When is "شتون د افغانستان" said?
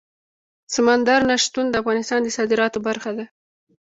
1.43-2.19